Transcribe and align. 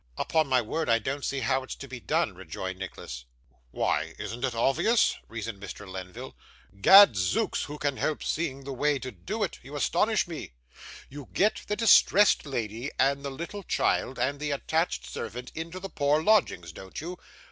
'Upon 0.17 0.47
my 0.47 0.63
word 0.63 0.89
I 0.89 0.97
don't 0.97 1.23
see 1.23 1.41
how 1.41 1.61
it's 1.61 1.75
to 1.75 1.87
be 1.87 1.99
done,' 1.99 2.33
rejoined 2.33 2.79
Nicholas. 2.79 3.25
'Why, 3.69 4.15
isn't 4.17 4.43
it 4.43 4.55
obvious?' 4.55 5.15
reasoned 5.27 5.61
Mr. 5.61 5.87
Lenville. 5.87 6.35
'Gadzooks, 6.81 7.65
who 7.65 7.77
can 7.77 7.97
help 7.97 8.23
seeing 8.23 8.63
the 8.63 8.73
way 8.73 8.97
to 8.97 9.11
do 9.11 9.43
it? 9.43 9.59
you 9.61 9.75
astonish 9.75 10.27
me! 10.27 10.53
You 11.07 11.29
get 11.33 11.61
the 11.67 11.75
distressed 11.75 12.47
lady, 12.47 12.89
and 12.97 13.21
the 13.23 13.29
little 13.29 13.61
child, 13.61 14.17
and 14.17 14.39
the 14.39 14.49
attached 14.49 15.05
servant, 15.05 15.51
into 15.53 15.79
the 15.79 15.87
poor 15.87 16.23
lodgings, 16.23 16.71
don't 16.71 16.99
you? 16.99 17.19